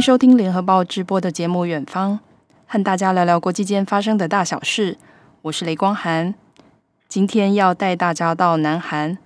[0.00, 2.12] 收听联合报直播的节目《远方》，
[2.66, 4.96] 和大家聊聊国际间发生的大小事。
[5.42, 6.34] 我是雷光涵，
[7.06, 9.18] 今天要带大家到南韩。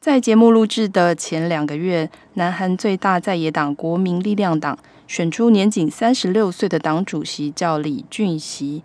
[0.00, 8.84] 在节目录制的前两个月，南韩最大在野党国民力量党选出年仅三十六岁的党主席，叫李俊熙。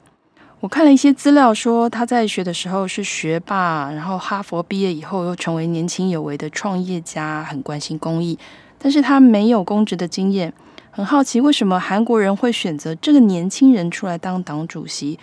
[0.62, 8.40] 我看了一些资料，说他在学的时候是学霸，然后哈佛毕业以后又成为年轻有为的创业家，很关心公益。
[8.82, 10.54] 但是他没有公职的经验，
[11.00, 15.18] 很好奇为什么韩国人会选择这个年轻人出来当党主席，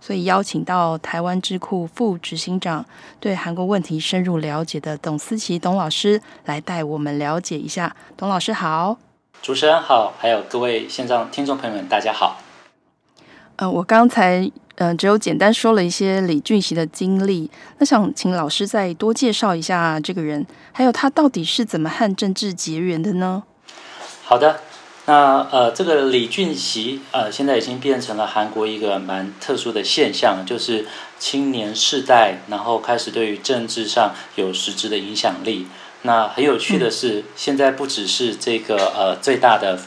[0.00, 2.84] 所以邀请到台湾智库副执行长，
[3.20, 7.94] 对韩国问题深入了解的董思琪董老师来带我们了解一下。
[8.16, 8.98] 董老师好，
[9.40, 12.40] 主持人好，还有各位线上听众朋友们，大家好。
[13.54, 14.50] 呃，我刚才。
[14.76, 23.42] 嗯，只有简单说了一些李俊熙的经历，那想请老师再多介绍一下这个人，还有他到底是怎么和政治结缘的呢？
[24.24, 24.58] 好的，
[25.10, 30.86] 那呃，这个李俊熙呃，现在已经变成了韩国一个蛮特殊的现象，就是
[31.18, 35.66] 青年世代，然后开始对于政治上有实质的影响力。
[36.02, 39.80] 那很有趣的是，嗯、现在不只是这个呃最大的。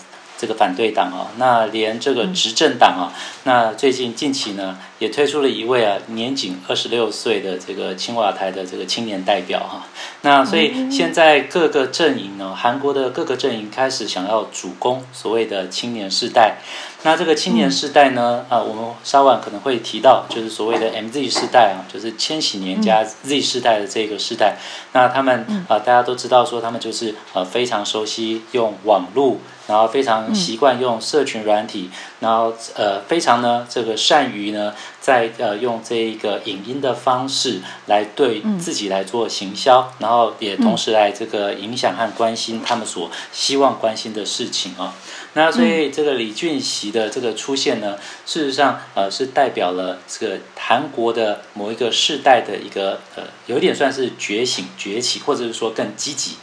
[0.44, 9.88] 这个反对党啊，那连这个执政党啊，那最近近期呢，也推出了一位啊年仅二十六岁的这个青瓦台的这个青年代表哈。
[10.24, 16.58] 那所以现在各个阵营呢，韩国的各个阵营开始想要主攻所谓的青年世代。
[17.06, 24.58] 那这个青年世代呢，啊，我们稍晚可能会提到，就是所谓的 MZ 世代啊，就是千禧年加 Z 世代的这个世代。
[24.92, 29.38] 那他们啊，大家都知道说，他们就是呃非常熟悉用网络。
[29.68, 44.94] 然后非常习惯用社群软体，然后呃非常呢这个善于呢在呃用这一个影音的方式来对自己来做行销，然后也同时来这个影响和关心他们所希望关心的事情啊。
[45.36, 56.36] 那所以这个李俊熙的这个出现呢，事实上呃是代表了这个韩国的某一个世代的一个呃有点算是觉醒崛起，或者是说更积极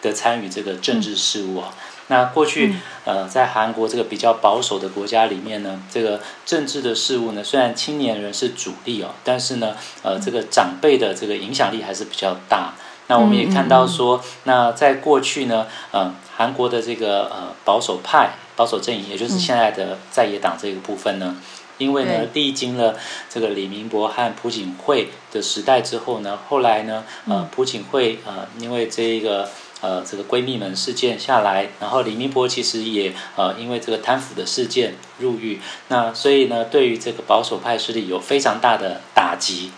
[0.00, 1.74] 的参与这个政治事务啊。
[2.10, 2.74] 那过去，
[3.04, 12.72] 呃，在韩国这个比较保守的国家里面呢，这个政治的事物呢，虽然青年人是主力哦，但是呢，呃，这个长辈的这个影响力还是比较大。
[13.08, 21.36] 那我们也看到说，那在过去呢，呃，韩国的这个呃保守派、保守阵营，也就是现在的在野党这个部分呢，
[21.76, 22.96] 因为呢，历经了
[23.28, 29.50] 这个李明博和朴槿惠的时代之后呢，后来呢，呃，朴槿惠呃，因为这一个。
[29.80, 39.70] 呃，这个闺蜜门事件下来，然后李明博其实也呃因为这个贪腐的事件入狱，那所以呢，对于这个保守派势力有非常大的打击。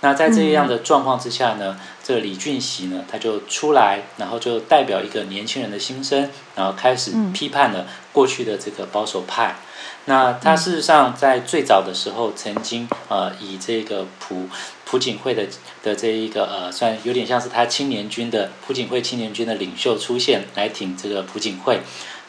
[0.00, 9.56] 那在这样的状况之下呢，嗯、这个李俊熙呢，他就出来，然后就代表一个年轻人的心声，然后开始批判了过去的这个保守派。
[10.04, 14.48] 那他事实上在最早的时候，曾经呃以这个朴
[14.90, 15.44] 朴槿惠的
[15.82, 21.80] 的这一个呃，算有点像是他青年军的朴槿惠青年军的领袖出现来挺这个朴槿惠，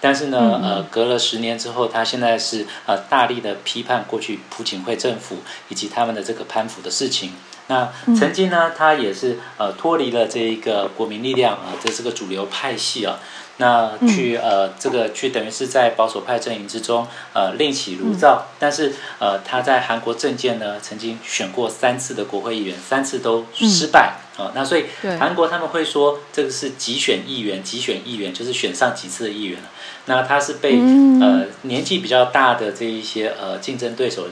[0.01, 5.37] 但是呢呃隔了十年之后，他现在是呃大力的批判过去朴槿惠政府
[5.69, 7.31] 以及他们的这个攀附的事情。
[7.67, 13.19] 那曾经呢，他也是呃脱离了这一个国民力量啊，这是个主流派系啊。
[13.61, 24.51] 那去呃，这个去等于是在保守派阵营之中呃另起炉灶，但是呃他在韩国政界呢曾经选过三次的国会议员，三次都失败啊。
[24.55, 24.85] 那所以
[25.19, 29.59] 韩国他们会说这个是集选议员，集选议员就是选上几次的议员。
[30.05, 30.79] 那他是被
[31.19, 34.29] 呃年纪比较大的这一些呃竞争对手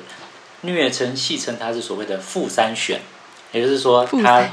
[0.62, 3.02] 虐称戏称他是所谓的负三选，
[3.52, 4.50] 也就是说他。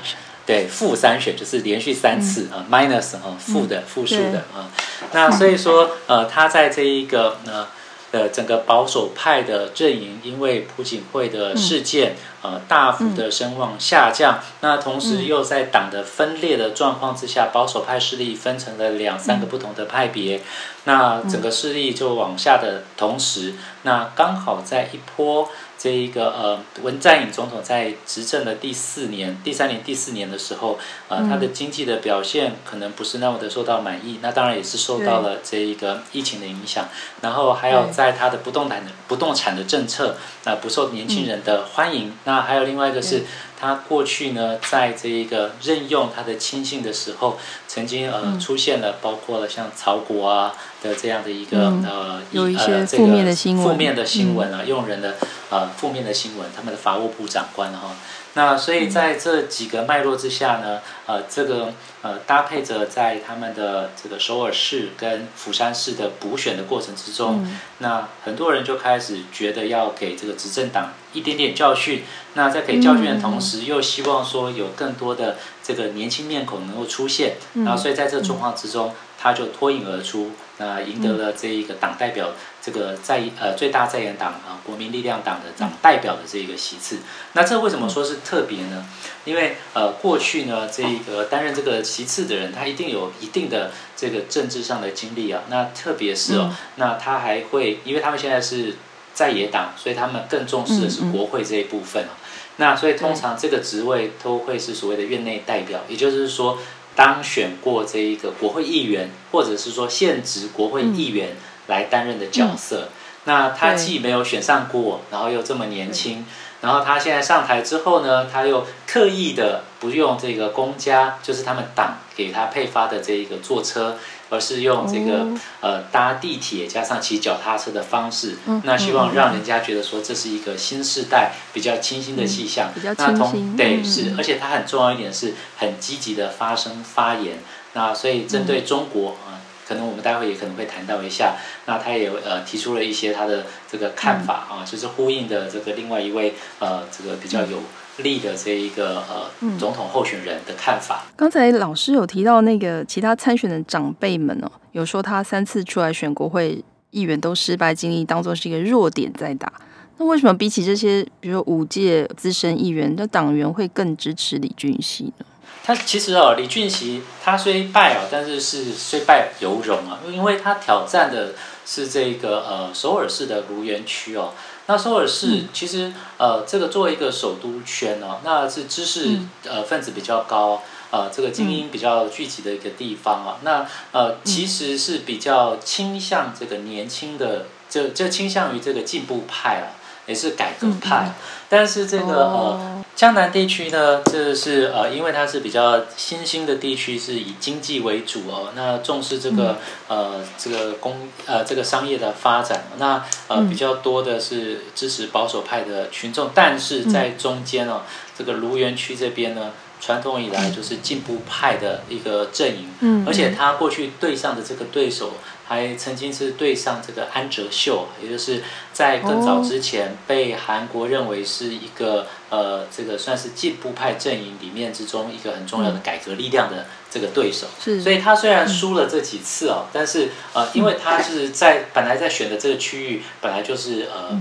[0.47, 4.71] 对，负三选就是连续三次啊、嗯、，minus 啊，负的负数的啊。
[5.13, 7.67] 那所以说，呃，他在这一个呃
[8.11, 14.39] 呃整个保守派的阵营，因为朴槿惠的事件，呃，大幅的声望下降。
[14.61, 20.43] 那同时又在党的分裂的状况之下，保守派势力分成了两三个不同的派别。
[20.85, 23.55] 那整个势力就往下的同时，
[23.85, 25.49] 那刚好在一波。
[25.77, 36.89] 这一个呃，文在寅总统在执政的第四年、第三年、第四年的时候，呃，他的经济的表现可能不是那么的受到满意，那当然也是受到了这一个疫情的影响。
[37.21, 42.17] 然后还有在他的不动产的不动产的政策，呃，不受年轻人的欢迎。
[42.25, 43.25] 那还有另外一个是。
[43.57, 50.53] 他过去呢，在这一个任用他的亲信的时候，曾经呃出现了包括了像曹国啊
[50.83, 55.15] 的这样的一个、嗯、呃有一些负面的新闻，负面的新闻啊，嗯、用人的
[55.49, 57.97] 呃负面的新闻，他们的法务部长官哈。
[58.35, 61.73] 那所以在这几个脉络之下呢，呃，这个
[62.03, 72.03] 呃搭配着在他们的这个首尔市跟釜山市的补选的过程之中，嗯、那很多人就开始觉得要给这个执政党一点点教训。
[72.35, 77.37] 那在给教训的同时，又希望说有更多的这个年轻面孔能够出现。
[77.55, 78.93] 然后，所以在这个状况之中，
[79.25, 82.33] 他就脱颖而出，那赢得了这一个党代表。
[82.61, 86.99] 这个在呃最大在野党啊国民力量党的党代表的这一个席次，
[87.33, 88.87] 那这为什么说是特别呢？
[89.25, 95.43] 因为呃过去呢这个担任这个席次的人，他一定有一定的这个政治上的经历啊。
[95.49, 98.77] 那特别是哦，那他还会，因为他们现在是
[99.15, 102.13] 在野党，所以他们更重视的是国会这一部分啊。
[102.57, 106.57] 那所以通常这个职位都会是所谓的院内代表，也就是说
[106.95, 111.37] 当选过这一个国会议员，或者是说现职国会议员。
[111.67, 112.93] 来担任的角色，嗯、
[113.25, 116.27] 那他既没有选上过，然后又这么年轻，
[116.61, 123.99] 然后他现在上台之后呢，他又刻意的不用这个公家，就是他们党给他配发的这一个坐车，
[124.31, 137.39] 而是用这个、哦、呃搭地铁加上骑脚踏车的方式，嗯、那希望让人家觉得说这是一个新时代比较清新的气象，嗯、比较清新，那同对是，而且他很重要一点是很积极的发声发言，
[137.73, 139.33] 那所以针对中国啊。
[139.33, 147.63] 嗯可能我们待会也可能会谈到一下，那他也呃提出了一些他的这个看法啊，就是呼应的这个另外一位呃这个比较有
[147.99, 151.05] 力的这一个呃总统候选人的看法。
[151.17, 159.53] 刚才老师有提到那个其他参选的长辈们哦，有说他三次出来选国会议员都失败经历，当做是一个弱点在打。
[159.97, 165.27] 那为什么比起这些，比如说五届资深议员的党员会更支持李俊熙呢？
[165.63, 174.35] 他其实哦，李俊熙他虽败哦，但是是虽败犹荣啊，因为他挑战的是这个呃首尔市的卢原区哦。
[174.67, 183.37] 那首尔市其实呃这个作为一个首都圈哦，那是知识呃分子比较高，呃这个精英比较聚集的一个地方啊。
[183.43, 189.77] 那呃其实是比较倾向这个年轻的，就就倾向于这个进步派啊。
[190.07, 191.13] 也是改革派，
[191.49, 199.59] 但是这个呃江南地区呢，这是呃因为它是比较新兴的地区，是以经济为主哦，那重视这个
[199.89, 207.81] 呃这个工呃这个商业的发展，那呃比较多的是支持保守派的群众，但是在中间哦，
[208.17, 215.13] 这个卢园区这边呢，传统以来就是进步派的一个阵营，而且他过去对上的这个对手。
[215.47, 227.47] 还曾经是对上这个安哲秀，也就是在更早之前被韩国认为是一个呃，这个算是进步派阵营里面之中一个很重要的改革力量的这个对手。
[227.63, 234.19] 是，所以他虽然输了这几次哦，但是呃，因为他是在本来在选的这个区域本来就是呃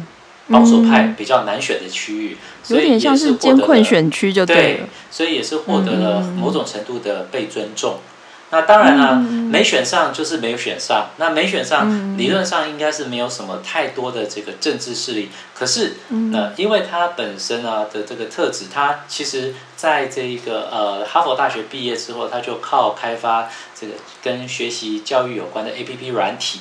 [0.50, 7.98] 保守派比较难选的区域，所以也是获得了，有点像是艰困选区就对所以也是获得了某种程度的被尊重。
[8.50, 11.10] 那当然了，没选上就是没有选上。
[11.18, 15.30] 那没选上，理论上应该是没有什么太多的这个政治势力。
[15.56, 15.94] 可是，
[16.32, 26.60] 呃，因为他本身啊的这个特质，他其实在这一个呃哈佛大学毕业之后，他就靠开发这个跟学习教育有关的 APP 软体，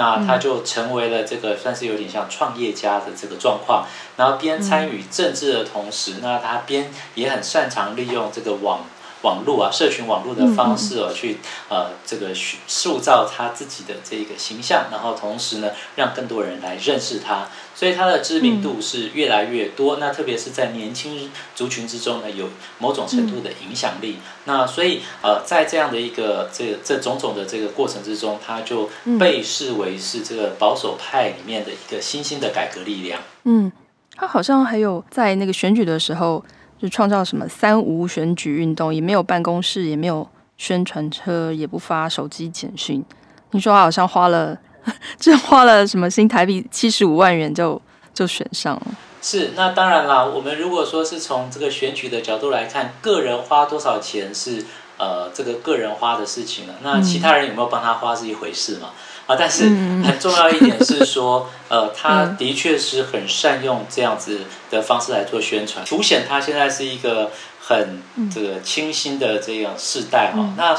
[0.00, 3.86] 那他就成为了这个算是有点像创业家的这个状况。
[4.16, 8.86] 然后边参与政治的同时，那他边也很擅长利用这个网。
[9.22, 12.28] 网络啊，社群网络的方式哦，去呃这个
[12.66, 19.98] 塑造他自己的这个形象，然后同时呢，让更多人来认识他，所以他的知名度是越来越多。
[19.98, 22.48] 那特别是在年轻族群之中呢，有
[22.78, 24.18] 某种程度的影响力。
[24.46, 33.20] 那所以呃，在这样的一个这个这种种的这个过程之中，他就被视为是这个保守派里面的一个新兴的改革力量。
[33.44, 33.70] 嗯，
[34.16, 36.42] 他好像还有在那个选举的时候。
[36.80, 43.04] 就创造什么三无选举运动，也没有办公室，也没有宣传车，也不发手机简讯。
[43.50, 44.56] 听说他好像花了，
[45.18, 47.80] 这花了什么新台币七十五万元就
[48.14, 48.86] 就选上了。
[49.20, 50.24] 是，那当然啦。
[50.24, 54.64] 我们如果说是从这个选举的角度来看，个人花多少钱是
[54.96, 56.74] 呃这个个人花的事情了。
[56.82, 58.90] 那其他人有没有帮他花是一回事嘛？
[59.30, 59.68] 啊，但是
[60.02, 64.40] 很重要一点是说，呃，他的确是很善用这样子
[64.72, 70.52] 的方式来做宣传，凸显他现在是一个很这个清新的这样世代哈。
[70.56, 70.76] 那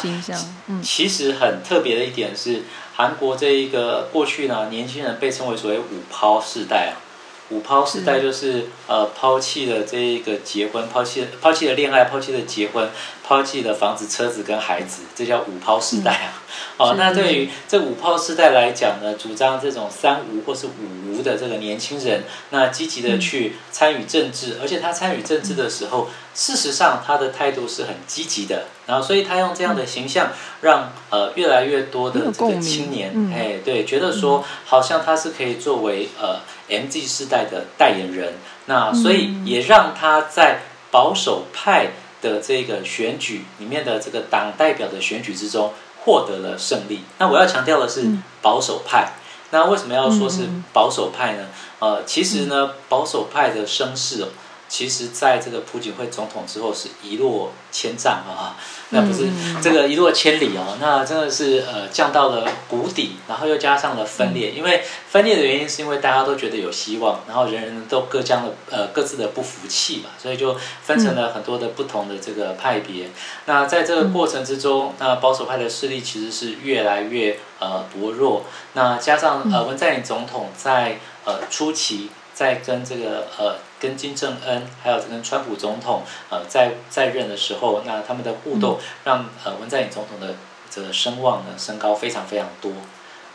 [0.82, 7.00] 其实很特别的一点是，韩国这一个过去呢，年轻人被称为所谓五抛世代啊，
[7.52, 12.90] 五抛时代就是呃抛弃了这一个结婚，抛弃抛弃了恋爱，抛弃了结婚，
[13.24, 16.42] 抛弃了房子、车子跟孩子，这叫五抛时代啊。
[16.78, 28.66] 哦，那对于这五抛时代来讲呢，主张这种三无或是五无的这个年轻人，那积极的去参与政治，而且他参与政治的时候，事实上他的态度是很积极的。
[28.88, 30.32] 然后，所以他用这样的形象，
[30.62, 36.40] 让呃越来越多的这个青年，哎，对，觉得说好像他是可以作为呃
[36.72, 38.34] MZ 世代的代言人。
[38.66, 45.74] 那所以也让他在保守派的这个选举里面的这个党代表的选举之中。
[46.04, 47.02] 获得了胜利。
[47.20, 48.04] 那我要强调的是
[48.42, 49.14] 保守派。
[49.52, 51.46] 那为什么要说是保守派呢？
[51.78, 54.30] 呃，其实呢，保守派的声势哦。
[54.72, 58.56] 其实，在这个朴槿惠总统之后，是一落千丈啊，
[58.92, 59.28] 那不是
[59.62, 64.52] 这个一落千里哦，那真的是呃降到了谷底，然后又加上了分裂。
[64.52, 73.10] 因为分裂的原因，是因为大家都觉得有希望，然后人人都各将的呃各自的不服气嘛，所以就分成了很多的不同的这个派别。
[73.48, 78.46] 那在这个过程之中，那保守派的势力其实是越来越呃薄弱。
[78.72, 82.10] 那加上呃文在寅总统在呃初期。
[82.42, 90.34] 在跟这个呃，跟金正恩还有跟川普总统呃在在任的时候，那他们的互动让呃文在寅总统的
[90.68, 92.72] 这个声望呢升高非常非常多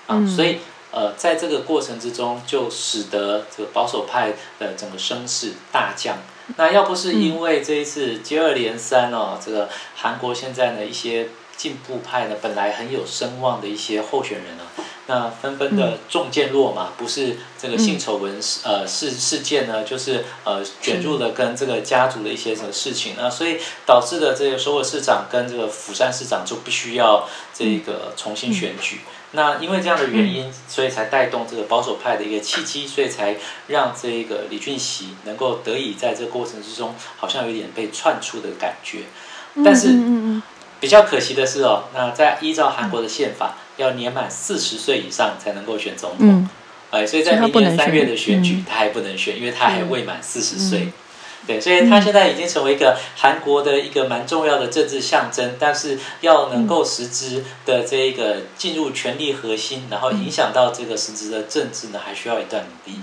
[0.08, 0.58] 啊，所以
[0.90, 6.16] 呃在这个过程之中，就使得这个保守派的整个声势大降。
[6.56, 14.64] 那要不是因为这一次接二连三哦，这个韩国现在呢一些进步派呢本来很有声望的一些候选人呢。
[15.08, 29.00] 那纷纷的中箭落马，不是这个性丑闻事呃事事件呢，就是呃卷入了跟这个家族的一些什么事情啊，所以导致的这个首尔市长跟这个釜山市长就必须要这个重新选举。
[29.30, 33.36] 那因为这样的原因，所以才带动这个保守派的一个契机，所以才
[33.68, 39.02] 让这个李俊熙能够得以在这个过程之中，好像有点被窜出的感觉。
[39.64, 39.88] 但是
[40.80, 43.58] 比较可惜的是哦，那在依照韩国的宪法。
[43.76, 46.48] 要年满四十岁以上才能够选总统，嗯，
[46.90, 50.88] 哎，所以在明年三月的选举，他还不能选，因为他还未满四十岁，
[51.46, 62.98] 对，所以他现在已经成为一个韩国的一个蛮重要的政治象征，但是要能够实质的这一个进入权力核心，然后影响到这个实质的政治呢，还需要一段努力。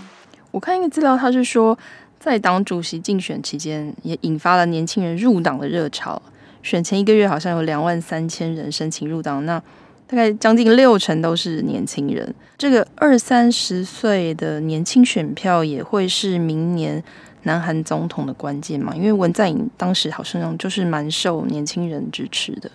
[0.49, 1.77] 我看一个资料，他是说，
[2.19, 6.21] 在党主席竞选期间，也引发了年轻人入党的热潮，
[6.63, 9.61] 选前一个月好像有两万三千人申请入党，那。
[10.13, 17.03] 大概将近六成都是年轻人，这个二三十岁的年轻选票也会是明年
[17.41, 18.93] 南韩总统的关键嘛？
[18.95, 22.69] 因为文在寅当时好像就是蛮受年轻人支持的。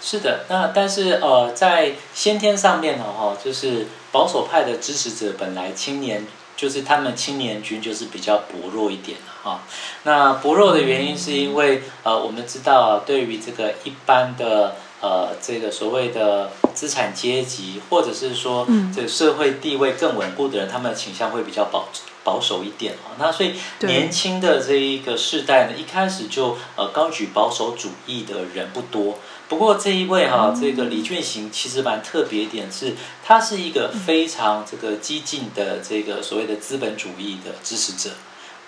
[0.00, 6.24] 是的，那但是呃，在先天上面呢，哈，就是保守派的支持者本来青年
[6.56, 9.62] 就是他们青年军就是比较薄弱一点的哈。
[10.04, 14.76] 那薄弱的原因是因为呃，我们知道对于这个一般的。
[15.00, 21.88] 呃，这个所谓的资产阶级，或者是说这个社会地位更稳固的人，他们的倾向会比较保
[22.24, 23.14] 保守一点啊。
[23.18, 29.18] 那所以年轻的这一个世代呢，一开始就呃高举保守主义的人不多。
[29.48, 38.10] 不过这一位哈，这个李俊行其实蛮特别一点是，他是一个非常这个激进的这个所谓的资本主义的支持者。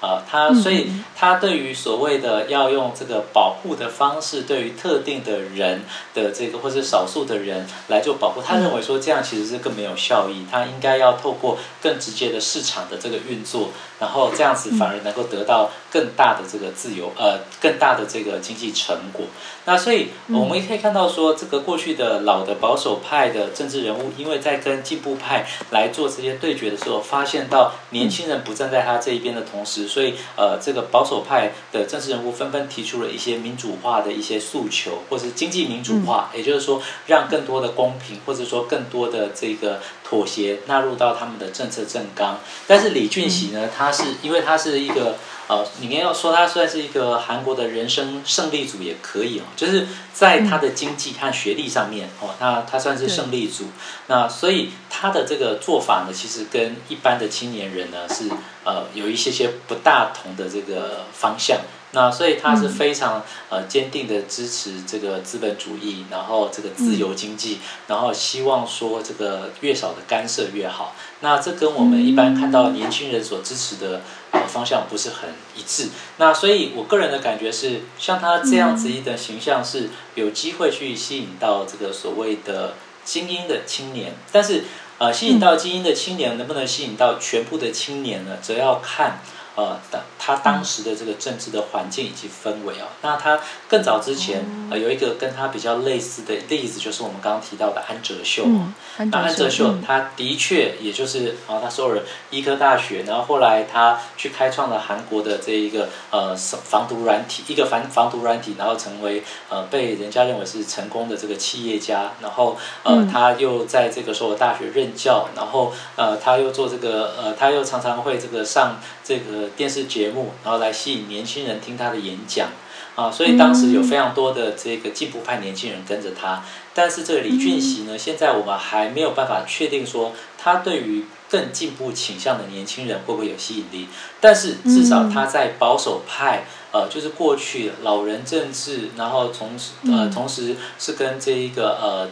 [0.01, 19.27] 啊，他所以他对于所谓的要用这个保护的方式，对于特定的人的这个或者少数的人来做保护，他认为说这样其实是更没有效益，他应该要透过更直接的市场的这个运作，然后这样子反而能够得到更大的这个自由，呃，更大的这个经济成果。
[19.67, 39.81] 那所以我们也可以看到说，这个过去的老的保守派的政治人物，因为在跟进步派来做这些对决的时候，发现到年轻人不站在他这一边的同时，所以，呃，这个保守派的政治人物纷纷提出了一些民主化的一些诉求，或是经济民主化，也就是说，让更多的公平，或者说更多的这个
[40.11, 42.41] 妥协纳入到他们的政策政纲。
[42.67, 45.17] 但是李俊熙呢，他是因为他是一个。
[45.51, 53.65] 呃，你要说他算是一个韩国的人生胜利组也可以哦，就是在他的经济和学历上面哦，那他算是胜利组。
[54.07, 58.31] 那所以他的这个做法呢，其实跟一般的青年人呢是
[58.63, 61.59] 呃有一些些不大同的这个方向。
[61.93, 70.95] 那所以他是非常呃坚定的支持这个资本主义，然后这个自由经济，然后希望说这个越少的干涉越好。
[71.21, 75.89] 那这跟我们一般看到年轻人所支持的呃方向不是很一致。
[76.19, 84.63] 那所以我个人的感觉是，像他这样子一的形象是有机会去吸引到这个所谓的精英的青年，但是
[84.99, 88.39] 呃吸引到精英的青年能不能吸引到全部的青年呢？
[88.41, 89.19] 则要看。
[89.57, 98.45] 呃，当他当时的这个政治的环境以及氛围啊，那他更早之前呃有一个跟他比较类似的例子，就是我们刚刚提到的安哲秀。
[98.47, 122.49] 嗯、安哲秀那安哲秀他的确也就是啊，他首尔医科大学，然后后来他去开创了韩国的这一个呃防毒软体，一个防防毒软体，然后成为呃被人家认为是成功的这个企业家，然后呃他又在这个首尔大学任教，然后呃他又做这个呃他又常常会这个上这个电视节目，然后来吸引年轻人听他的演讲
[122.95, 126.45] 啊，所以当时有非常多的这个进步派年轻人跟着他。
[126.75, 133.89] 但是这个李俊熙呢，现在我们还没有办法确定说他对于更进步倾向的年轻人会不会有吸引力。
[134.21, 142.09] 但是至少他在保守派，呃，就是过去老人政治，然后同时呃，同时是跟这一个呃。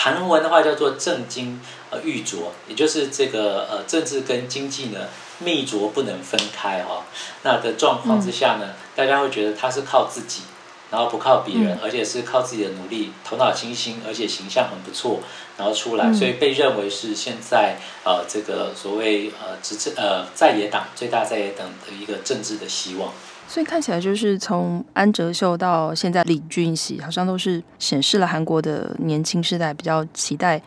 [0.00, 1.60] 韩文的话叫做政经
[1.90, 2.36] 呃玉镯，
[2.68, 7.02] 也就是这个呃政治跟经济呢密着不能分开哈、哦。
[7.42, 10.42] 那的状况之下呢，嗯、大家会觉得他是靠自己，
[10.90, 15.20] 然后不靠别人，嗯、而且是靠自己的努力，头脑清新，而且形象很不错，
[15.56, 23.12] 然后出来，嗯、所以被认为是现在呃这个所谓呃执政呃在野党最大在野党的一个政治的希望。
[23.46, 30.60] 所以看起来就是从安哲秀到现在李俊熙，好像都是显示了韩国的年轻世代比较期待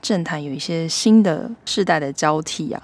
[0.00, 2.80] 政坛有一些新的世代的交替啊。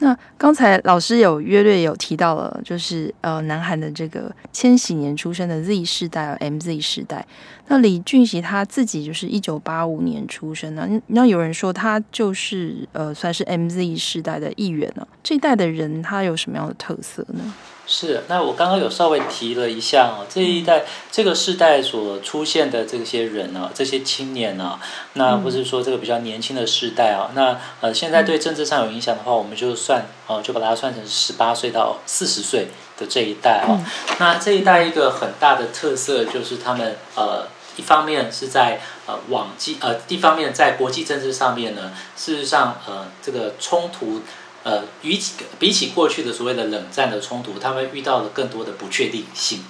[0.00, 7.26] 那刚才老师有约略有提到了，就是呃南韩的这个千禧年出生的 Z 世代 MZ 世代。
[7.66, 15.06] 那李俊熙他自己就是一九八五年出生的，那有人说他就是呃算是 MZ 世代的一员呢。
[15.22, 17.54] 这一代的人他有什么样的特色呢？
[17.90, 24.78] 是，那我刚刚有稍微提了一下哦，这一代这个世代所出现的这些人呢，这些青年呢，
[25.14, 32.68] 那不是说这个比较年轻的世代啊，那呃现在对政治上有影响的话，我们就算哦，就把它算成十八岁到四十岁
[32.98, 33.80] 的这一代啊。
[34.18, 44.20] 那这一代一个很大的特色就是他们呃，一方面是在呃网际呃，一方面在国际政治上面呢，事实上呃这个冲突。
[44.68, 45.22] 呃，与比，
[45.58, 49.60] 比起过去的所谓的冷战的冲突，他们遇到了更多的不确定性。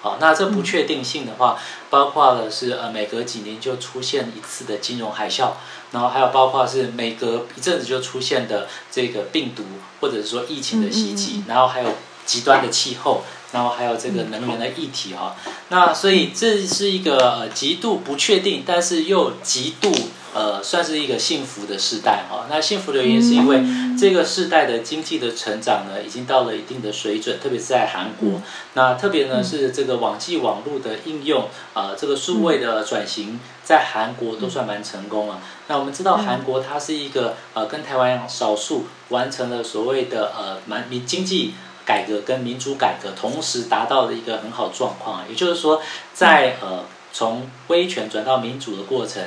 [0.00, 1.58] 好，那这不确定性的话，
[1.90, 5.50] 包括了是呃每隔几年就出现一次的金融海啸，
[5.92, 9.62] 然后还有包括是每隔一阵子就出现的这个病毒
[10.00, 11.90] 或者是说疫情的袭击，然后还有
[12.24, 15.36] 极端的气候，然后还有这个能源的议题哈。
[15.68, 19.92] 那所以这是一个呃极度不确定，但是又极度。
[20.36, 22.44] 呃，算是一个幸福的时代哈。
[22.50, 23.56] 那幸福的原因是因为
[23.96, 28.40] 这个世代的经济的成长呢，已经到了一定的水准，特别是在韩国。
[28.74, 35.40] 那特别呢是这个网际网络的应用，呃，这个数位的转型在韩国都算蛮成功了。
[35.68, 41.54] 那我们知道韩国它是一个呃跟台湾少数完成了所谓的呃蛮民经济
[41.84, 45.28] 改革跟民主改革同时达到的一个很好状况。
[45.28, 45.80] 也就是说，
[46.12, 49.22] 在呃从威权转到民主的过程。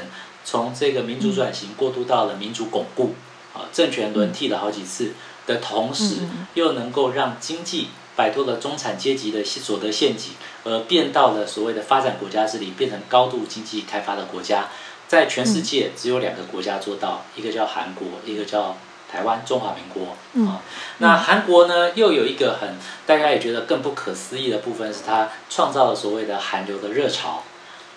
[0.46, 3.14] 从这个民主转型过渡到了民主巩固，
[3.54, 5.14] 啊，政权轮替了好几次
[5.48, 6.18] 的同时，
[6.54, 10.34] 又能够让经济摆脱了中产阶级的所得陷阱，
[10.64, 14.68] 而变到了所谓的发展国家这里，变成高度经济开发的国家。
[15.08, 18.78] 在全世界只有两个国家做到，一个叫韩国，一个叫
[19.12, 20.46] 台湾中华民国。
[20.46, 20.62] 啊，
[21.00, 27.44] 那韩国呢，又有一个很大家也觉得更不可思议的部分，是它创造了所谓的韩流的热潮。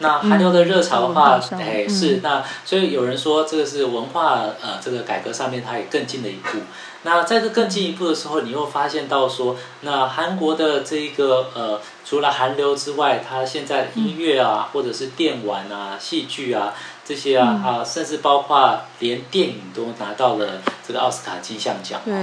[0.02, 6.58] 那韩流的热潮的话，哎，是那，所以有人说这个是文化呃这个改革上面它也更进了一步。
[7.04, 22.00] 那在这更进一步的时候，你又发现到说，那韩国的这个呃除了韩流之外，它现在音乐啊，或者是电玩啊、戏剧啊这些啊啊，甚至包括连电影都拿到了这个奥斯卡金像奖。
[22.04, 22.14] 对。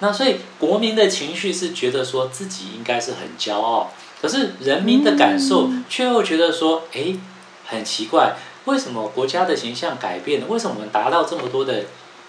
[0.00, 3.92] 那所以国民的情绪是觉得说自己应该是很骄傲。
[4.24, 7.14] 可是人民的感受却又觉得说，哎，
[7.66, 8.34] 很奇怪，
[8.64, 10.46] 为什么国家的形象改变了？
[10.46, 11.82] 为什么我们达到这么多的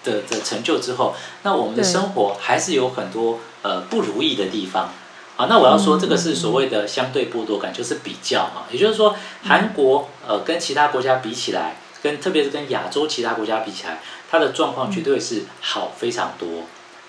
[0.04, 4.90] 的的成就之后，那我们的生活还是有很多呃不如意的地方？
[5.38, 16.64] 啊，那我要说这个是所谓的相对剥夺感，就是比较啊，也就是说，韩国呃跟其他国家比起来，跟特别是跟亚洲其他国家比起来，它的状况绝对是好非常多。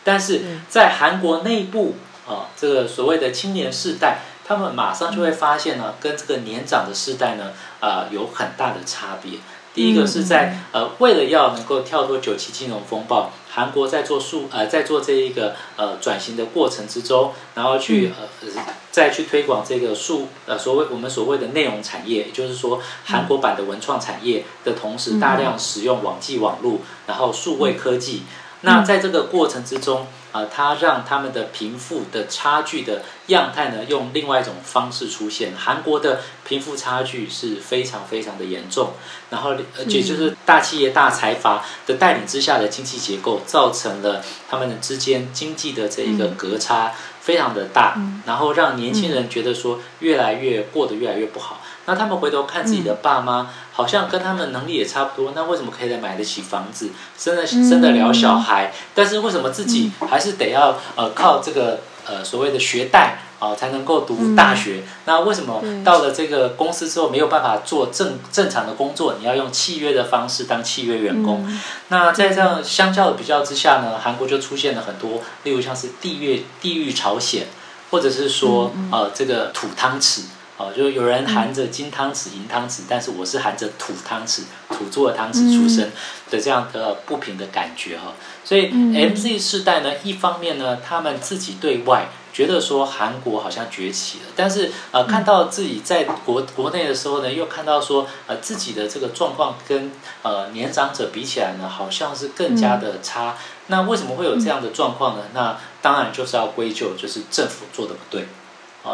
[0.06, 1.96] 但是在韩国内部
[2.26, 4.20] 啊，这个所谓的青年世代。
[4.48, 9.40] 他们马上就会发现呢，跟这个年长的世代呢，啊、呃，有很大的差别。
[9.74, 28.24] 第一个是在呃，为了要能够跳脱九七金融风暴，韩国在做数呃，在做这一个呃转型的过程之中，然后去呃再去推广这个数呃所谓我们所谓的内容产业，也就是说韩国版的文创产业的同时，大量使用网际网络，然后数位科技。
[28.62, 35.54] 那在这个过程之中，啊、呃，他让他们的贫富的差距的样态呢，用另外一种方式出现。
[35.56, 38.94] 韩国的贫富差距是非常非常的严重，
[39.30, 51.62] 然后而且就是大企业、大财阀的带领之下的经济结构，造成了他们之间经济的这一个隔差非常的大，然后让年轻人觉得说越来越过得越来越不好。
[51.88, 58.74] 那他们回头看自己的爸妈，好像跟他们能力也差不多，那为什么可以再买得起房子，生得生得了小孩？
[58.94, 64.84] 但是为什么自己还是得要呃靠这个呃所谓的学贷啊才能够读大学？
[65.06, 69.16] 那为什么到了这个公司之后没有办法做正正常的工作？
[69.20, 71.50] 你要用契约的方式当契约员工？
[71.88, 77.48] 那在这样相较的比较之下呢，韩国就出现了很多，例如像是地狱地狱朝鲜，
[77.92, 80.24] 或者是说呃这个土汤匙。
[80.58, 85.92] 哦，就有人含着金汤匙、银汤匙，但是我是含着土汤匙、土做的汤匙出生
[86.32, 88.14] 的这样的不平的感觉哈。
[88.44, 99.92] 所以 MZ 世代呢，一方面呢，他们自己对外觉得说韩国好像崛起了，但是呃，看到自己在国国内的时候呢，又看到说呃自己的这个状况跟
[100.24, 103.38] 呃年长者比起来呢，好像是更加的差。
[103.68, 105.24] 那为什么会有这样的状况呢？
[105.36, 108.26] 那当然就是要归咎就是政府做的不对。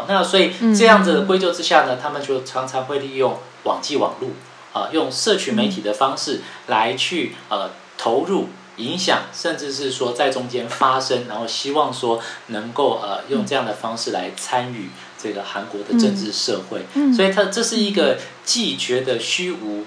[0.08, 4.30] 那所以这样子的归咎之下呢，他们就常常会利用网际网络
[4.72, 16.84] 啊，用社群媒体的方式来去呃投入、影响，甚至是说在中间发生，然后希望说能够呃用这样的方式来参与这个韩国的政治社会。
[17.14, 19.84] 所以他这是一个既觉得虚无、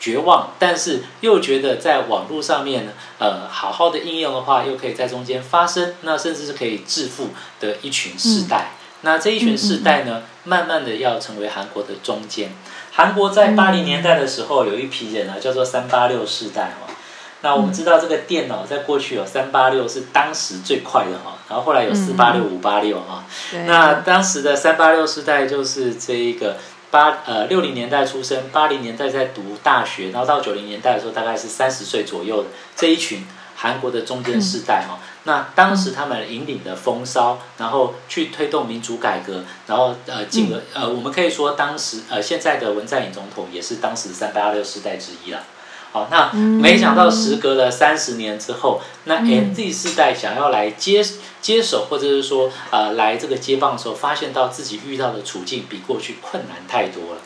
[0.00, 7.28] 绝望，但是又觉得在网络上面呢，呃，好好的应用的话，又可以在中间发生，那甚至是可以致富
[7.60, 8.72] 的一群世代。
[9.02, 12.50] 那这一群世代呢，慢慢的要成为韩国的中坚。
[12.92, 16.92] 韩国在八零年代的时候，有一批人啊，叫做三八六世代哈。
[17.40, 23.24] 那我们知道这个电脑在过去有三八六是当时最快的哈，然后后来有四八六、五八六哈。
[23.66, 26.56] 那当时的三八六世代就是这一个
[26.92, 35.00] 八呃六零年代出生，八零年代在读大学，然后到九零年代的时候大概是三十岁左右的这一群韩国的中间世代哈。
[35.24, 45.44] 那当时他们引领的风骚，然后去推动民主改革，然后呃进而呃我们可以说当时呃现在的文在寅总统也是当时三八六世代之一了。
[45.92, 51.04] 好，那没想到时隔了三十年之后，那 MZ 世代想要来接
[51.40, 57.20] 接手或者是说呃来这个接棒的时候，发现到自己遇到的处境比过去困难太多了。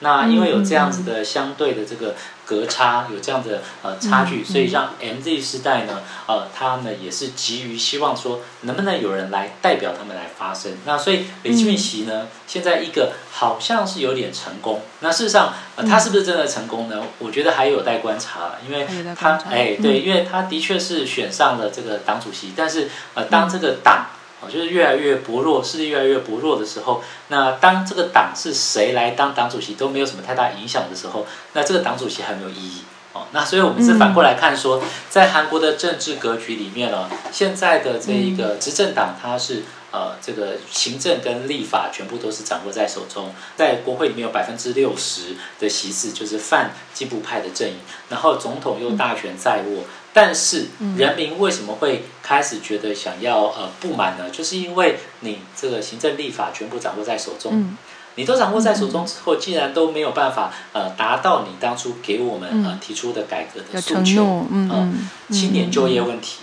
[0.00, 2.14] 那因为有这样子的相对的这个
[2.46, 10.72] 隔差，有这样的呃差距，所以让 MZ 世代呢，呃，他们也是急于希望说，能不能有人来代表他们来发声。
[10.84, 14.82] 那所以李俊熙呢，现在一个好像是有点成功。
[15.00, 17.02] 那事实上，呃，他是不是真的成功呢？
[17.18, 18.86] 我觉得还有待观察，因为
[19.18, 24.06] 他哎对，因为他的确是选上了这个党主席，但是呃，当这个党。
[24.46, 33.22] 就是越来越薄弱，势力越来越薄弱的时候，那当这个党是谁来当党主席都没有什么太大影响的时候，那这个党主席还没有意义哦。
[33.32, 47.76] 那所以我们是反过来看说，在韩国的政治格局里面呢，现在的这一个执政党，它是呃这个行政跟立法全部都是掌握在手中，在国会里面有百分之六十的席次就是泛进步派的阵营，
[48.08, 49.84] 然后总统又大权在握。
[50.12, 54.28] 但是人民为什么会开始觉得想要呃不满呢？
[54.30, 57.76] 就是因为你这个行政立法全部掌握在手中，
[58.16, 66.38] 你都掌握在手中之后，既然都没有办法呃达到你当初给我们呃提出的改革的诉求，嗯，青年就业问题，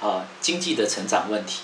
[0.00, 1.62] 啊，经济的成长问题，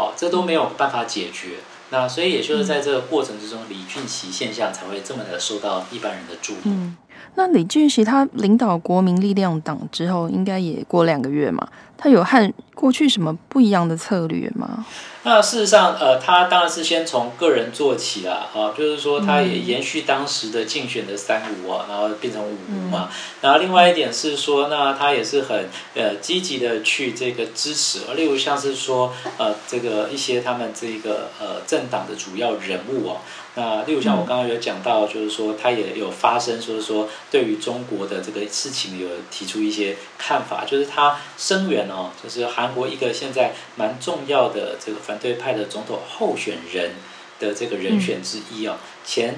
[0.00, 1.56] 哦，这都没有办法解决。
[1.90, 6.92] 那所以也就是在这个过程之中，李俊熙现象才会这么的受到一般人的注目。
[7.34, 11.68] 那李俊熙他领导国民力量党之后，应该也过两个月嘛？
[11.98, 14.86] 他有和过去什么不一样的策略吗？
[15.22, 23.10] 那事实上，呃，他当然是先从个人做起啦，啊，就是说他也延续当时的竞选的三无啊，然后变成五无嘛。
[23.10, 33.20] 嗯、然后另外一点是说，那他也是很呃积极的去这个支持，例如像是说呃这个一些他们这个呃政党的主要人物啊。
[33.56, 46.92] 那例如像我刚刚有讲到，就是说他也有发声，说说对于中国的这个事情有提出一些看法，就是他声援哦，就是韩国一个现在蛮重要的这个反对派的总统候选人
[47.38, 49.36] 的这个人选之一哦，前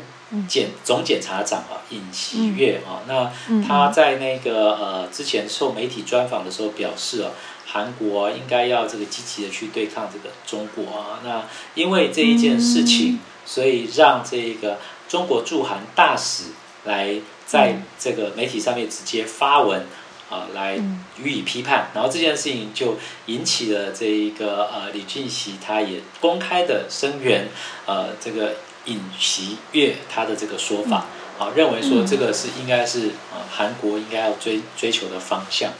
[0.48, 3.32] 检总检察长啊尹锡悦啊，那
[3.66, 7.30] 他在那个呃之前受媒体专访的时候表示啊，
[7.66, 13.18] 韩国应该要这个积极的去对抗这个中国啊，那因为这一件事情。
[13.44, 16.44] 所以让这个中国驻韩大使
[16.84, 19.84] 来在这个媒体上面直接发文，
[20.32, 20.78] 啊来
[21.22, 27.48] 予以批判，然后这件事情就引起了这一个呃李俊熙他也公开的声援
[27.84, 28.54] 呃这个
[28.86, 31.04] 尹锡悦他的这个说法，
[31.38, 35.72] 啊认为说这个是应该是呃韩国应该要追追求的方向。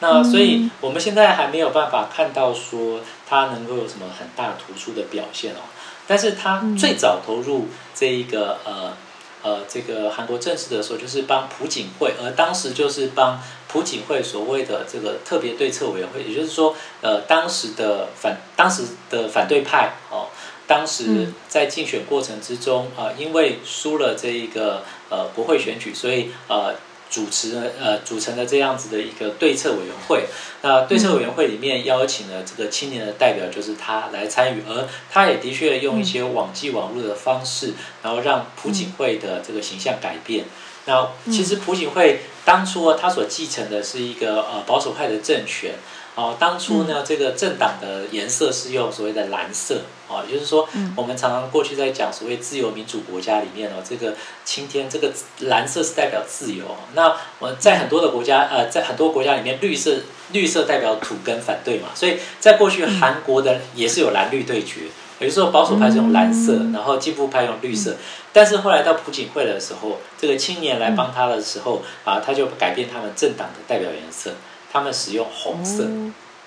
[0.00, 5.62] 那所以我们现在还没有办法看到说他能够有什么很大突出的表现哦，
[6.08, 8.96] 但是他最早投入这一个呃
[9.44, 13.40] 呃这个韩国政治的时候，就是帮朴槿惠，而当时就是帮
[13.72, 20.28] 朴槿惠所谓的这个特别对策委员会，也就是说呃当时的反当时的反对派哦，
[20.66, 26.74] 当时在竞选过程之中啊、呃，因为输了这一个呃国会选举，所以呃。
[27.12, 30.24] 主持呃组成了这样子的一个对策委员会，
[30.62, 40.46] 那对策委员会里面邀请了这个青年的代表，就是他来参与，而他也的确用一些网际网络的方式，然后让朴槿惠的这个形象改变。
[40.86, 45.74] 那其实朴槿惠当初他所继承的是一个呃保守派的政权。
[46.14, 54.14] 哦，当初呢，这个政党的颜色是用所谓的蓝色，哦，也就是说，我们常常过去在讲所谓自由民主国家里面哦，这个
[54.44, 56.66] 青天，这个蓝色是代表自由。
[56.92, 60.00] 那我们在很多的国家，呃，在很多国家里面，绿色
[60.32, 64.80] 绿色代表土跟反对嘛，所以在过去韩国的也是有蓝绿对决，
[65.22, 67.96] 有时候保守派是用蓝色，然后进步派用绿色，
[68.32, 74.32] 但是后来到朴槿惠的时候，这个青年来帮他的时候啊，他就改变他们政党的代表颜色。
[74.74, 75.86] 他们使用红色，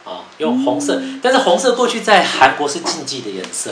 [0.03, 3.71] 啊，用红色，但是红色过去在韩国是禁忌的颜色，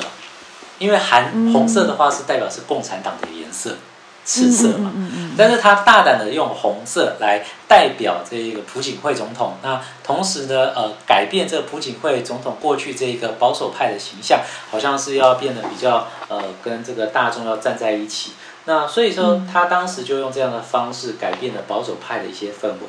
[0.77, 3.77] 因为韩红色的话是代表是共产党的颜色，
[4.23, 4.93] 赤色嘛。
[5.37, 18.33] 但是他大胆的用红色来代表这个朴槿惠总统，那同时呢，呃，改变这个朴槿惠总统过去这个保守派的形象，好像是要变得比较呃，跟这个大众要站在一起。
[18.65, 22.87] 那所以说，他当时就用这样的方式改变了保守派的一些氛围。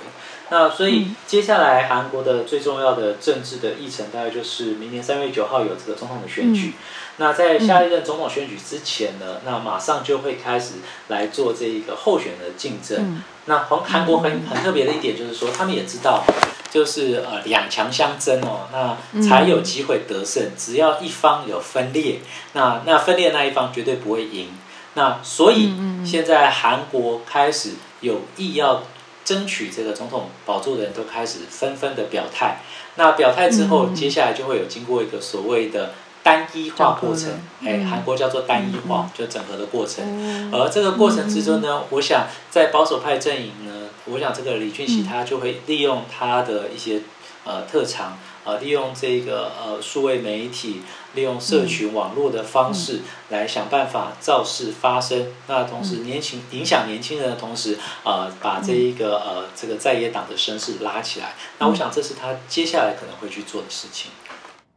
[0.50, 6.74] 那所以接下来韩国的最重要的政治的议程，大概就是明年三月九号有这个总统的选举。
[7.16, 10.74] 那在下一任总统选举之前呢，那马上就会开始
[11.08, 13.22] 来做这一个候选的竞争。
[13.46, 16.24] 那韩韩国很很特别的一点就是说，他们也知道，
[16.70, 20.50] 就是呃两强相争哦，那才有机会得胜。
[20.56, 22.20] 只要一方有分裂，
[22.54, 24.48] 那那分裂那一方绝对不会赢。
[24.94, 25.72] 那所以
[26.04, 28.82] 现在韩国开始有意要。
[29.24, 32.60] 争取这个总统宝座的人都开始纷纷的表态，
[32.96, 37.30] 那表态之后，接下来就会有经过一个所谓的单一化过程，
[37.64, 40.50] 哎，韩国叫做单一化，就整合的过程。
[40.50, 47.02] 而这个过程之中呢，我想在保守派阵营呢，我想这个李俊熙他就会利用他的一些
[47.44, 48.18] 呃特长。
[48.46, 50.82] 呃，利用这个呃数位媒体，
[51.14, 55.28] 利用社群网络的方式来想办法造势发声。
[55.46, 61.32] 那同时年轻影响年轻人的同时，呃，把这一个呃这个在野党的声势拉起来。
[61.58, 64.10] 那我想这是他接下来可能会去做的事情。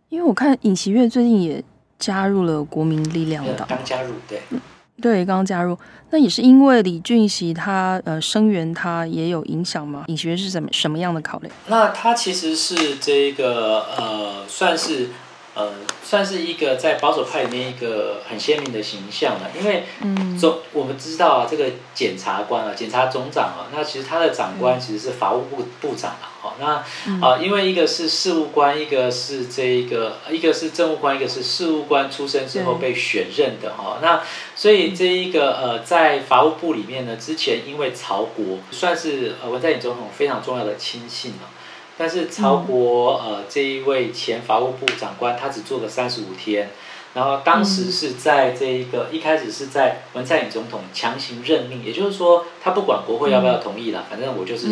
[0.09, 1.63] 因为我看尹锡悦最近也
[1.99, 4.41] 加入了国民力量党，刚加入，对。
[4.99, 5.77] 对，刚刚加入，
[6.09, 10.05] 那也是因为李俊熙他呃声援他也有影响吗？
[10.07, 11.49] 尹锡悦是怎么什么样的考虑？
[11.67, 15.09] 那他其实是这个呃，算是。
[15.59, 15.71] 呃，
[16.03, 19.85] 算是一个在保守派里面一个很鲜明的形象了，因为
[20.39, 21.65] 总我们知道啊，这个
[21.95, 34.21] 检察官啊，检察总长啊，那其实他的长官其实是法务部部长了，哈，那啊，因为一个是事务官，一个是这一个，一个是政务官，一个是事务官出生之后被选任的哈，那
[34.55, 41.51] 所以这一个呃，在法务部里面呢，之前因为曹国算是呃文在寅总统非常重要的亲信啊。
[41.99, 46.69] 但是曹国呃这一位前法务部长官，他只做了三十五天，
[47.17, 54.67] 然后当时是在这一个一开始是在文在寅总统强行任命，也就是说他不管国会要不要同意了，反正我就是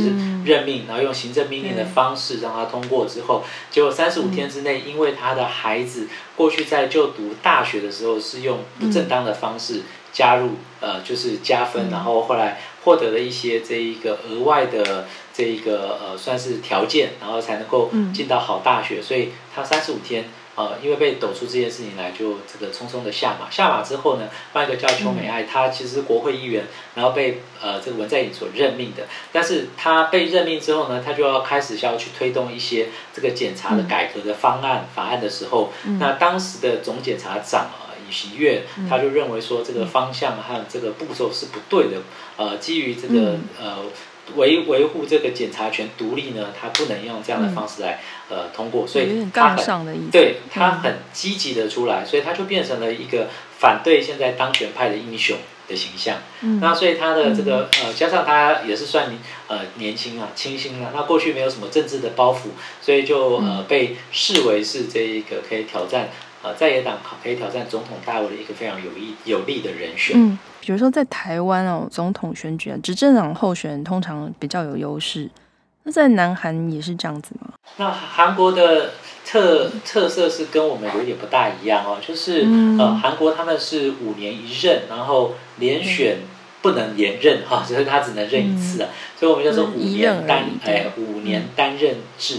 [0.45, 9.81] 任命，然后用行政命令的方式让他通过之后，结果三十五天之内，因为他的孩子过去在就读大学的时候是用不正当的方式
[10.13, 15.07] 加入呃就是加分，然后后来获得了一些这一个额外的。
[15.37, 23.51] 这一个呃算是条件，然后才能够进到好大学，嗯、所以他三十五天呃，因为被抖出这件事情来，就这个匆匆的下马。
[23.51, 26.63] 下马之后呢，换一个叫邱美爱，她其实是国会议员，
[26.95, 29.03] 然后被呃这个文在寅所任命的。
[29.33, 41.97] 但是她被任命之后呢，她就要开始要去推动一些这个检察的改革的方案、嗯、法案的时候，嗯、那当时的总检察长啊尹锡悦，他就认为说这个方向还有这个步骤是不对的，
[42.37, 43.79] 呃，基于这个呃。
[44.35, 50.09] 维维护这个检察权独立呢，他不能用这样的方式来、呃通过，所以他很。
[50.11, 53.27] 对，他很积极的出来，所以他就变成了一个
[53.59, 56.17] 反对现在当权派的英雄的形象。
[56.41, 59.11] 嗯、那所以他的这个呃，加上他也是算
[59.47, 62.49] 呃年轻啊，清新啊，那过去没有什么政治的包袱，
[62.81, 66.09] 所以就呃被视为是这一个可以挑战
[66.45, 70.15] 呃在野党可以挑战总统大位的一个非常有益有利的人选。
[70.15, 75.27] 嗯，比如说在台湾哦，总统选举啊，执政党候选人通常比较有优势。
[75.83, 77.53] 那在南韩也是这样子吗？
[77.77, 78.91] 那韩国的
[79.25, 86.17] 特特色是跟我们有点不大一样哦，就是、嗯、呃，韩国他们是五年一任，然后连选
[86.61, 92.37] 不能连任哈，所以、嗯、他只能任一次啊，嗯、所以我们叫做五年单哎五年单任制。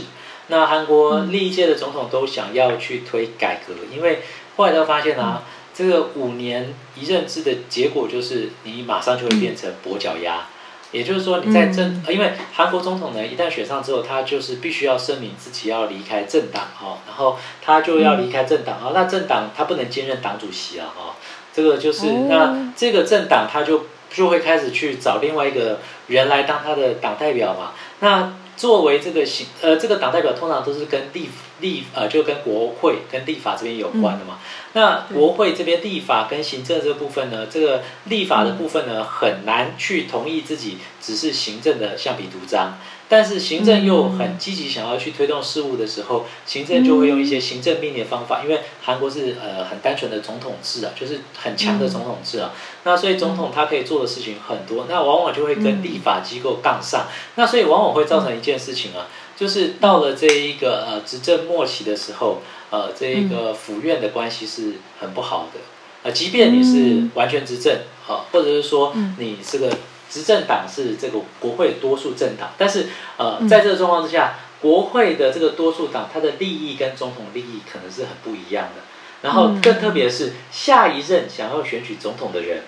[0.48, 4.20] 嗯、那韩国历一届的总统都想要去推改革，因为
[4.56, 10.46] 后来都发现啊，嗯、这个五年一任制的结果就是你马上就会变成跛脚鸭。
[10.92, 21.16] 也就是说，你在政，因为韩国总统呢，一旦选上之后，他就是必须要声明自己要离开政党哈，然后他就要离开政党啊，那政党他不能兼任党主席啊哈，
[21.52, 28.32] 这个就是那这个政党他就就会开始去找另外一个人来当他的党代表嘛，那。
[28.56, 31.28] 作为这个行呃，这个党代表通常都是跟立
[31.60, 34.38] 立呃，就跟国会跟立法这边有关的嘛。
[34.38, 42.78] 嗯、那国会这边立法跟行政这个部分呢，这个立法的部分呢，很难去同意自己只是行政的橡皮图章。
[43.08, 52.52] 但是行政又很积极想要去推动事务的时候，行政就会用一些行政命令的方法，因为韩国是呃很单纯的总统制啊，就是很强的总统制啊。
[52.82, 57.06] 那所以总统他可以做的事情很多，那往往就会跟立法机构杠上。
[57.36, 65.60] 那所以往往会造成一件事情啊，就是到了这一个呃执政末期的时候，呃这一个府院的关系是很不好的。
[66.02, 69.70] 呃，即便你是完全执政，好，或者是说你这个。
[70.10, 78.82] 执政党是这个国会多数政党，但是呃，在这个状况之下，国会的这个多数党，它的利益跟总统利益可能是很不一样的。
[79.22, 82.62] 然后更特别的是，下一任想要选举总统的人，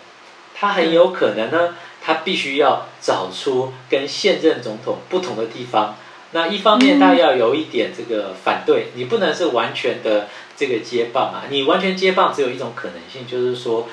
[0.54, 5.96] 他很有可能呢，他必须要找出跟现任总统不同的地方。
[6.32, 11.44] 那一方面，他要有一点这个反对，你不能是完全的这个接棒啊。
[11.50, 13.88] 你完全接棒只有一种可能性，就是说。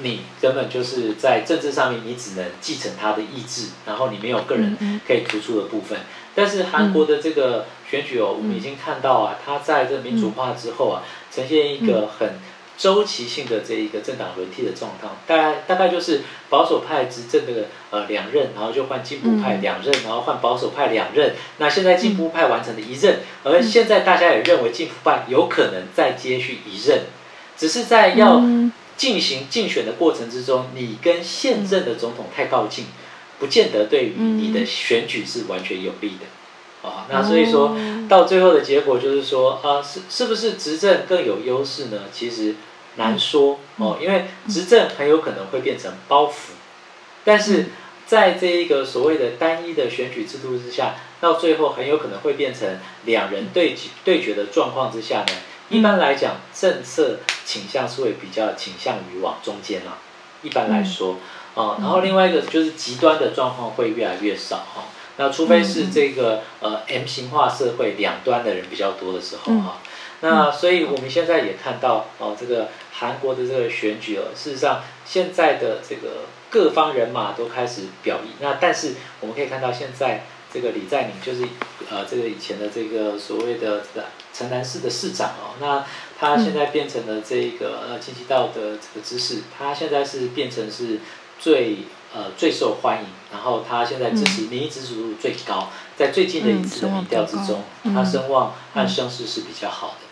[0.00, 5.98] 你根本就是在政治上面，你只能继承他的意志，然后你没有个人可以突出的部分。
[6.36, 12.38] 但是韩国的这个选举哦，我们已经看到啊，他在这民主化之后啊，呈现一个很
[12.78, 15.18] 周期性的这一个政党轮替的状况。
[15.26, 21.34] 大概大概就是保守派执政的呃两任，然后就换进步派两任，然后换保守派两任。
[21.58, 27.00] 那现在进步派完成了一任，而现在大家也认为进步派有可能再接续一任，
[27.58, 28.42] 只是在要。
[28.98, 32.86] 进行竞选的过程之中，你跟现任的总统太靠近，
[33.38, 36.88] 不见得对于你的选举是完全有利的。
[36.88, 37.76] 啊，那所以说
[38.08, 42.06] 到最后的结果就是说，啊，是是不是执政更有优势呢？
[42.12, 42.56] 其实
[42.98, 46.52] 难说哦，因为执政很有可能会变成包袱，
[47.24, 47.68] 但是
[48.06, 55.32] 在这一个所谓的单一的选举制度之下，到最后很有可能会变成两人对决对决的状况之下呢。
[55.70, 59.98] 一般来讲，政策倾向是会比较倾向于往中间啦。
[60.42, 61.16] 一般来说，
[61.54, 64.84] 啊、嗯，然后另外一个就是极端的状况会越来越少哈。
[65.18, 69.78] 那除非是这个呃 M 型化社会两端的人比较多的时候哈。
[70.20, 78.30] 那所以我们现在也看到哦，这个韩国的这个选举哦，事实上现在的这个各方人马都开始表意。
[78.40, 80.24] 那但是我们可以看到现在。
[80.50, 81.46] 这个李在明就是，
[81.90, 85.84] 呃，这个以前的这个所谓的这个城南市的市长哦，那
[86.18, 91.00] 他现在变成了这个呃京畿道的这个知事，他现在是变成是
[91.38, 91.80] 最
[92.14, 97.62] 呃最受欢迎，然后他现在支持民意支持度最高，在最近的一次的民调之中，
[97.94, 100.07] 他声望和声势是比较好的。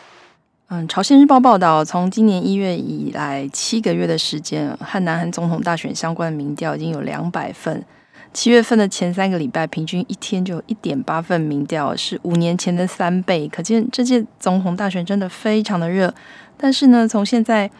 [0.68, 7.84] 嗯，朝鲜日报报道，从今年一月以来七个月的时间，和南韩总统大选相关的民调已经有两百份。
[8.32, 13.46] 七月份的前三个礼拜，平均一天就有一点八份民调，是五年前的三倍。
[13.46, 16.12] 可见这届总统大选真的非常的热。
[16.56, 17.70] 但是呢，从现在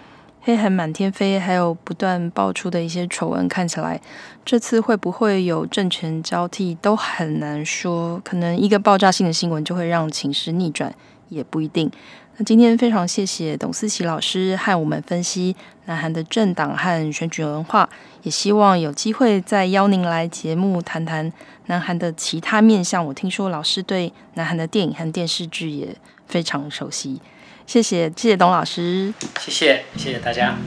[0.43, 4.01] 黑函满天飞，还有不断爆出的一些丑闻看起来，
[4.45, 8.21] 这次会不会有政权交替都很难说。
[8.25, 10.95] 可能一个爆炸性的新闻就会让情势逆转，
[11.29, 11.91] 也不一定。
[12.39, 17.89] 那今天非常谢谢董思琪老师和我们分析南韩的政党和选举文化，
[18.25, 21.33] 也希望有机会再邀您来节目谈谈
[21.67, 23.03] 南韩的其他面向。
[23.07, 25.97] 我听说老师对南韩的电影和电视剧也
[26.27, 27.23] 非常熟悉，
[27.67, 30.59] 谢谢谢谢董老师，谢谢谢谢大家，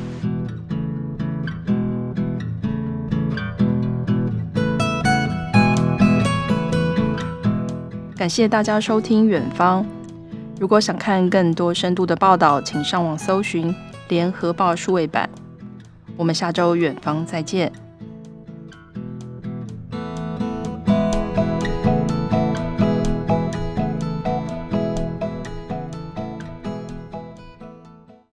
[8.18, 9.86] 感谢大家收听远方。
[10.60, 13.74] 如果想看更多深度的报道，请上网搜寻
[14.10, 15.30] 《联合报数位版》。
[16.18, 17.72] 我们下周远方再见。